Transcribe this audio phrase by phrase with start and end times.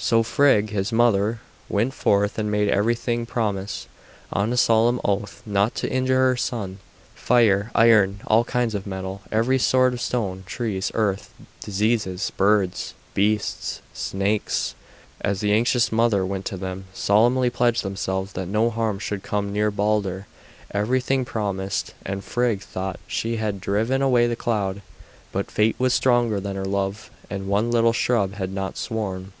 [0.00, 3.88] So Frigg, his mother, went forth and made everything promise,
[4.32, 6.78] on a solemn oath, not to injure her son.
[7.16, 13.80] Fire, iron, all kinds of metal, every sort of stone, trees, earth, diseases, birds, beasts,
[13.92, 14.76] snakes,
[15.20, 19.52] as the anxious mother went to them, solemnly pledged themselves that no harm should come
[19.52, 20.28] near Balder.
[20.70, 24.80] Everything promised, and Frigg thought she had driven away the cloud;
[25.32, 29.32] but fate was stronger than her love, and one little shrub had not sworn.